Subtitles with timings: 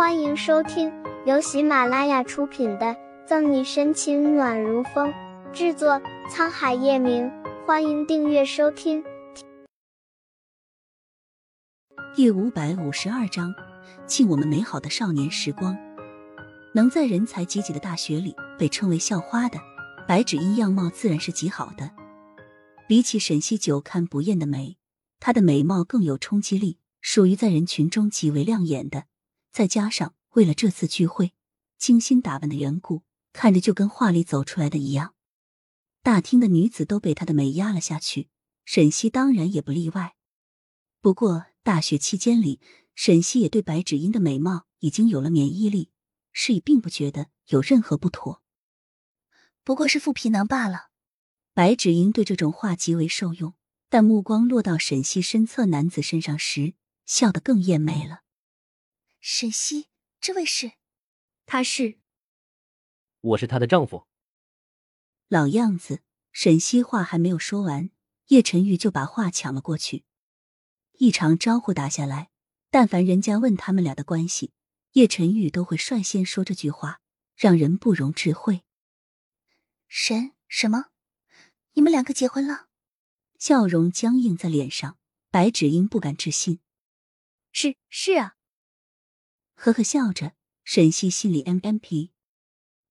[0.00, 0.90] 欢迎收听
[1.26, 2.86] 由喜马拉雅出品的
[3.26, 5.12] 《赠你深情暖如风》，
[5.52, 7.30] 制作沧海夜明。
[7.66, 9.04] 欢迎订阅收听。
[12.16, 13.52] 第五百五十二章，
[14.06, 15.76] 敬我们美好的少年时光。
[16.72, 19.58] 能在人才济济的大学里被称为校花的
[20.08, 21.90] 白芷茵，样貌自然是极好的。
[22.88, 24.78] 比起沈西久看不厌的美，
[25.18, 29.09] 她的美貌更有冲击力，属于在人群中极为亮眼的。
[29.52, 31.32] 再加上为了这次聚会
[31.78, 35.14] 精心打扮的缘故，看着就跟画里走出来的一样。
[36.02, 38.28] 大厅的女子都被她的美压了下去，
[38.64, 40.16] 沈西当然也不例外。
[41.00, 42.60] 不过大学期间里，
[42.94, 45.90] 沈西也对白芷茵的美貌已经有了免疫力，
[46.32, 48.42] 是以并不觉得有任何不妥。
[49.64, 50.90] 不过是副皮囊罢了。
[51.52, 53.54] 白芷茵对这种话极为受用，
[53.88, 58.22] 但目光落到沈西身侧男子身上时，笑得更艳美了。
[59.20, 59.88] 沈西，
[60.18, 60.72] 这位是？
[61.44, 61.98] 他是？
[63.20, 64.06] 我是她的丈夫。
[65.28, 67.90] 老样子，沈西话还没有说完，
[68.28, 70.04] 叶晨玉就把话抢了过去。
[70.92, 72.30] 一场招呼打下来，
[72.70, 74.52] 但凡人家问他们俩的关系，
[74.92, 77.02] 叶晨玉都会率先说这句话，
[77.36, 78.62] 让人不容置喙。
[79.86, 80.86] 沈什么？
[81.74, 82.68] 你们两个结婚了？
[83.38, 84.98] 笑容僵硬在脸上，
[85.30, 86.60] 白芷英不敢置信。
[87.52, 88.36] 是是啊。
[89.62, 90.32] 呵呵笑着，
[90.64, 92.12] 沈西心里 M M P。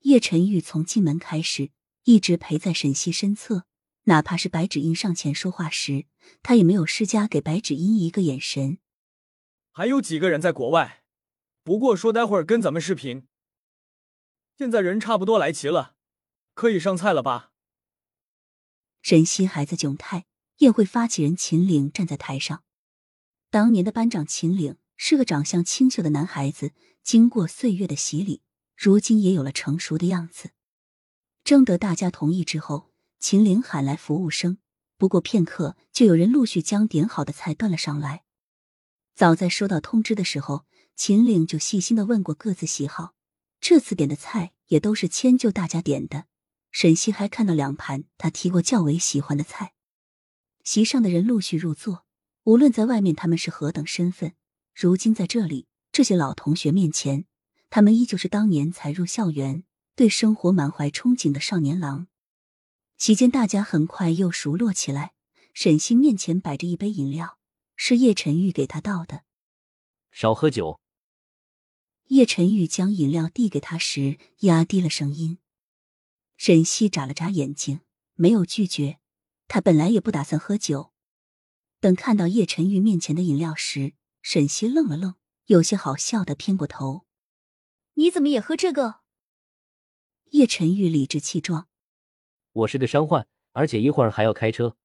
[0.00, 1.70] 叶晨玉从进门开始，
[2.04, 3.64] 一直陪在沈西身侧，
[4.02, 6.04] 哪怕是白芷音上前说话时，
[6.42, 8.76] 他也没有施加给白芷音一个眼神。
[9.70, 11.02] 还有几个人在国外，
[11.64, 13.26] 不过说待会儿跟咱们视频。
[14.58, 15.96] 现在人差不多来齐了，
[16.52, 17.52] 可以上菜了吧？
[19.00, 20.26] 沈西还在窘态，
[20.58, 22.64] 宴会发起人秦岭站在台上，
[23.48, 24.76] 当年的班长秦岭。
[25.02, 28.42] 是个长相清秀的男孩子，经过岁月的洗礼，
[28.76, 30.50] 如今也有了成熟的样子。
[31.42, 34.58] 征得大家同意之后，秦岭喊来服务生。
[34.98, 38.24] 不过片刻，就有人陆续将点好的菜端了上来。
[39.14, 43.14] 早在收到通知的时候，秦岭就细心的问过各自喜好。
[43.58, 46.26] 这次点的菜也都是迁就大家点的。
[46.70, 49.72] 沈西还看到两盘他提过较为喜欢的菜。
[50.62, 52.04] 席上的人陆续入座，
[52.44, 54.34] 无论在外面他们是何等身份。
[54.74, 57.26] 如今在这里，这些老同学面前，
[57.68, 59.64] 他们依旧是当年才入校园、
[59.94, 62.06] 对生活满怀憧憬的少年郎。
[62.96, 65.12] 席间，大家很快又熟络起来。
[65.52, 67.38] 沈西面前摆着一杯饮料，
[67.74, 69.24] 是叶晨玉给他倒的。
[70.12, 70.80] 少喝酒。
[72.06, 75.38] 叶晨玉将饮料递给他时，压低了声音。
[76.36, 77.80] 沈西眨了眨眼睛，
[78.14, 78.98] 没有拒绝。
[79.48, 80.92] 他本来也不打算喝酒。
[81.80, 85.14] 等看到叶晨玉面前的饮料时，沈西愣了愣，
[85.46, 87.06] 有些好笑的偏过头
[87.94, 89.00] ：“你怎么也喝这个？”
[90.32, 91.68] 叶晨玉理直气壮
[92.52, 94.76] ：“我是个伤患，而且一会儿还要开车。”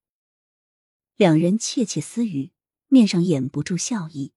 [1.15, 2.51] 两人窃窃私语，
[2.87, 4.33] 面上掩不住笑意。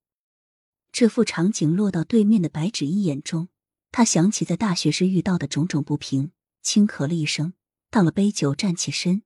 [0.93, 3.49] 这幅场景落到对面的白芷茵眼中，
[3.91, 6.33] 他想起在大学时遇到的种种不平，
[6.63, 7.55] 轻咳了一声，
[7.91, 9.23] 倒了杯酒，站起身：“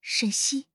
[0.00, 0.68] 沈西。”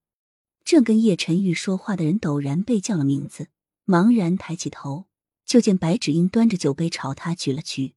[0.63, 3.49] 正跟叶晨玉说话的人陡然被叫了名字。
[3.89, 5.07] 茫然抬起头，
[5.47, 7.95] 就见白芷茵端着酒杯朝他举了举。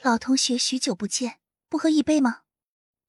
[0.00, 2.44] 老同学，许久不见，不喝一杯吗？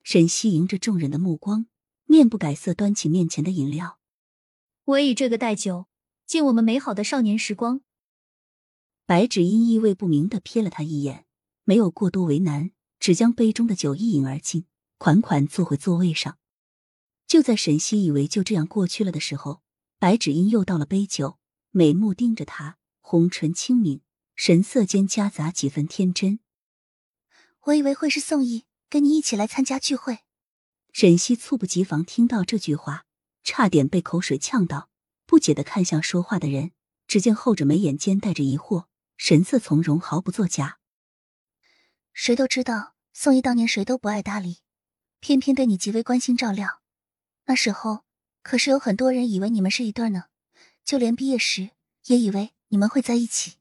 [0.03, 1.67] 沈西迎着众人的目光，
[2.03, 3.97] 面不改色，端起面前的饮料。
[4.83, 5.87] 我以这个代酒，
[6.25, 7.79] 敬我们美好的少年时光。
[9.05, 11.25] 白芷茵意味不明的瞥了他一眼，
[11.63, 14.65] 没有过多为难，只将杯中的酒一饮而尽，
[14.97, 16.37] 款款坐回座位上。
[17.25, 19.61] 就在沈西以为就这样过去了的时候，
[19.97, 21.39] 白芷茵又倒了杯酒。
[21.75, 24.01] 美目盯着他，红唇轻抿，
[24.35, 26.39] 神色间夹杂几分天真。
[27.61, 30.19] 我以为会是宋毅跟你一起来参加聚会。
[30.91, 33.05] 沈西猝不及防听到这句话，
[33.43, 34.91] 差点被口水呛到，
[35.25, 36.73] 不解的看向说话的人。
[37.07, 38.85] 只见后者眉眼间带着疑惑，
[39.17, 40.77] 神色从容，毫不作假。
[42.13, 44.59] 谁都知道宋毅当年谁都不爱搭理，
[45.19, 46.83] 偏偏对你极为关心照料。
[47.45, 48.05] 那时候
[48.43, 50.25] 可是有很多人以为你们是一对呢。
[50.85, 51.69] 就连毕业时
[52.07, 53.53] 也以为你们会在一起，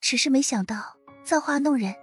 [0.00, 1.94] 只是没想到造化弄人。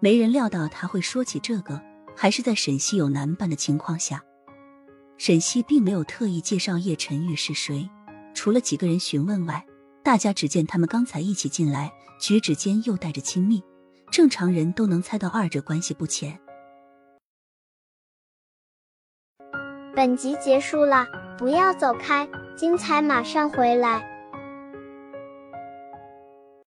[0.00, 1.82] 没人料到他会说起这个，
[2.16, 4.22] 还是在沈西有男伴的情况下。
[5.18, 7.88] 沈西并没有特意介绍叶晨玉是谁，
[8.34, 9.66] 除了几个人询问外，
[10.04, 11.90] 大家只见他们刚才一起进来，
[12.20, 13.62] 举止间又带着亲密，
[14.10, 16.38] 正常人都能猜到二者关系不浅。
[19.94, 21.06] 本集结束了，
[21.38, 22.28] 不要走开。
[22.56, 24.15] 精彩马上回来。